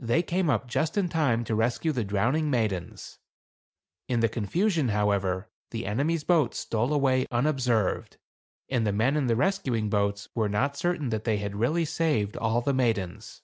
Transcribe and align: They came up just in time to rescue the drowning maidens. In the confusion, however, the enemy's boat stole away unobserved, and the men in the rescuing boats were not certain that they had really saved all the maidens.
They 0.00 0.22
came 0.22 0.50
up 0.50 0.68
just 0.68 0.98
in 0.98 1.08
time 1.08 1.42
to 1.44 1.54
rescue 1.54 1.90
the 1.90 2.04
drowning 2.04 2.50
maidens. 2.50 3.20
In 4.06 4.20
the 4.20 4.28
confusion, 4.28 4.88
however, 4.90 5.48
the 5.70 5.86
enemy's 5.86 6.24
boat 6.24 6.54
stole 6.54 6.92
away 6.92 7.26
unobserved, 7.30 8.18
and 8.68 8.86
the 8.86 8.92
men 8.92 9.16
in 9.16 9.28
the 9.28 9.34
rescuing 9.34 9.88
boats 9.88 10.28
were 10.34 10.50
not 10.50 10.76
certain 10.76 11.08
that 11.08 11.24
they 11.24 11.38
had 11.38 11.56
really 11.56 11.86
saved 11.86 12.36
all 12.36 12.60
the 12.60 12.74
maidens. 12.74 13.40